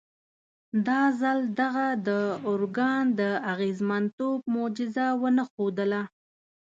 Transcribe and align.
دا 0.87 1.01
ځل 1.21 1.39
دغه 1.59 1.85
داروګان 2.07 3.03
د 3.19 3.21
اغېزمنتوب 3.51 4.37
معجزه 4.53 5.07
ونه 5.21 5.43
ښودله. 5.51 6.01